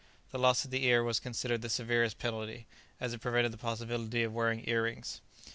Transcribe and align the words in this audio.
The 0.31 0.39
loss 0.39 0.65
of 0.65 0.71
the 0.71 0.83
ear 0.85 1.03
was 1.03 1.19
considered 1.19 1.61
the 1.61 1.69
severest 1.69 2.17
penalty, 2.17 2.65
as 2.99 3.13
it 3.13 3.21
prevented 3.21 3.53
the 3.53 3.57
possibility 3.59 4.23
of 4.23 4.33
wearing 4.33 4.67
earrings! 4.67 5.21